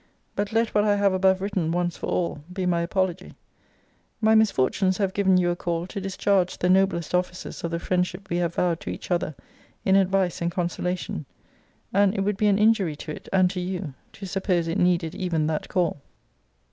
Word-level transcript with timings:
But 0.35 0.51
let 0.51 0.73
what 0.73 0.83
I 0.83 0.95
have 0.95 1.13
above 1.13 1.41
written, 1.41 1.71
once 1.71 1.95
for 1.95 2.07
all, 2.07 2.43
be 2.51 2.65
my 2.65 2.81
apology. 2.81 3.35
My 4.19 4.33
misfortunes 4.33 4.97
have 4.97 5.13
given 5.13 5.37
you 5.37 5.51
a 5.51 5.55
call 5.55 5.85
to 5.85 6.01
discharge 6.01 6.57
the 6.57 6.69
noblest 6.71 7.13
offices 7.13 7.63
of 7.63 7.69
the 7.69 7.77
friendship 7.77 8.27
we 8.27 8.37
have 8.37 8.55
vowed 8.55 8.79
to 8.79 8.89
each 8.89 9.11
other, 9.11 9.35
in 9.85 9.95
advice 9.95 10.41
and 10.41 10.49
consolation; 10.51 11.27
and 11.93 12.15
it 12.15 12.21
would 12.21 12.37
be 12.37 12.47
an 12.47 12.57
injury 12.57 12.95
to 12.95 13.11
it, 13.11 13.29
and 13.31 13.51
to 13.51 13.59
you, 13.59 13.93
to 14.13 14.25
suppose 14.25 14.67
it 14.67 14.79
needed 14.79 15.13
even 15.13 15.45
that 15.45 15.69
call. 15.69 16.01